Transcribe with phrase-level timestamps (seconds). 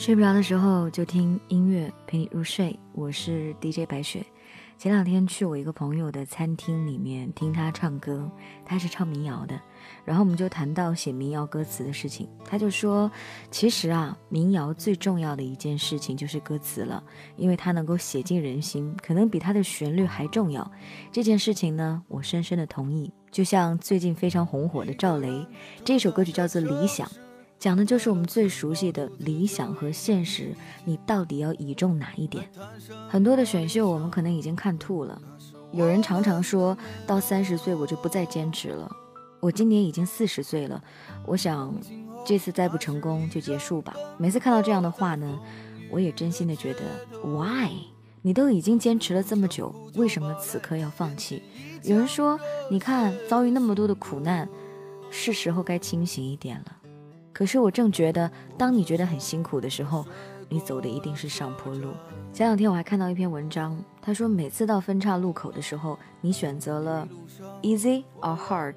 [0.00, 4.24] 睡不着的时候就听音乐陪你入睡，我是 DJ 白雪。
[4.78, 8.26] 前两天去我一个朋友的餐厅里面听他唱歌，
[8.64, 9.60] 他是唱民谣的，
[10.02, 13.12] 然后我们就谈到写民谣歌词的事情，他就说，
[13.50, 17.04] 其实啊，民谣最重要的一件事情就是歌词了，
[17.36, 20.66] 因为它能够写进人心，可能比它的旋律还重要。
[21.12, 23.12] 这件事情呢，我深深的同意。
[23.30, 25.46] 就像最近非常红火的赵雷，
[25.84, 27.06] 这首歌曲叫做《理想》。
[27.60, 30.54] 讲的就是我们最熟悉的理想和现实，
[30.86, 32.50] 你到底要倚重哪一点？
[33.06, 35.20] 很多的选秀我们可能已经看吐了。
[35.70, 38.90] 有人常常说到三十岁我就不再坚持了。
[39.40, 40.82] 我今年已经四十岁了，
[41.26, 41.74] 我想
[42.24, 43.94] 这次再不成功就结束吧。
[44.16, 45.38] 每次看到这样的话呢，
[45.90, 46.80] 我也真心的觉得
[47.22, 47.72] ，Why？
[48.22, 51.42] 你都已经坚持了这么久，为什么此刻要放弃？
[51.82, 54.48] 有人说，你看遭遇那么多的苦难，
[55.10, 56.76] 是时候该清醒一点了。
[57.40, 60.04] 可是我正觉得，当你觉得很辛苦的时候，
[60.50, 61.94] 你走的一定是上坡路。
[62.34, 67.08] 前两天我还看到一篇文章，他说每次到分岔路口的时候，你选择了
[67.62, 68.74] easy or hard，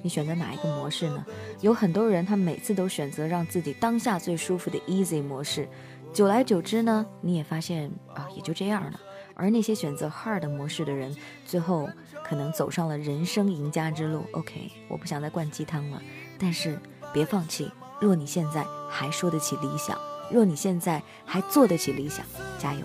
[0.00, 1.22] 你选择哪一个模式呢？
[1.60, 5.68] 有很多人他每次都选择让自己当下最舒服的 easy 模式，
[6.10, 8.98] 久来久之呢，你也发现啊，也就这样了。
[9.34, 11.14] 而那些选择 hard 模式的人，
[11.44, 11.86] 最后
[12.24, 14.22] 可能走上了人生赢家之路。
[14.32, 16.00] OK，我不想再灌鸡汤了，
[16.38, 16.78] 但是
[17.12, 17.70] 别放弃。
[17.98, 19.98] 若你现在还说得起理想，
[20.30, 22.24] 若你现在还做得起理想，
[22.58, 22.80] 加油！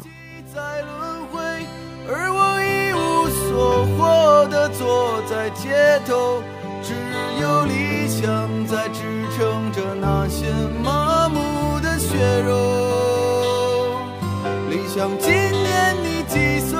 [0.53, 1.39] 在轮回
[2.07, 6.41] 而我一无所获的坐在街头，
[6.81, 6.93] 只
[7.41, 10.49] 有理想在支撑着那些
[10.81, 13.99] 麻木的血肉。
[14.69, 16.79] 理想，今年你几岁？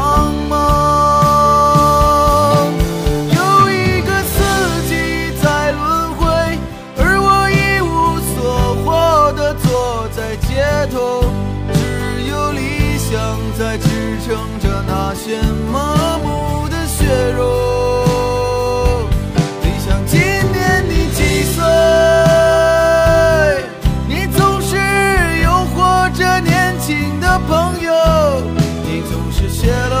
[10.91, 11.23] 头
[11.73, 11.79] 只
[12.29, 13.87] 有理想在支
[14.25, 15.41] 撑着那些
[15.71, 17.05] 麻木的血
[17.37, 17.39] 肉。
[19.63, 21.63] 理想，今年你几岁？
[24.07, 24.75] 你总是
[25.43, 27.93] 诱惑着年轻的朋友，
[28.83, 30.00] 你总是谢了